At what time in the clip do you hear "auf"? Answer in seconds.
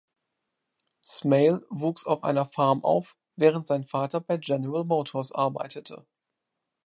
2.07-2.23, 2.83-3.15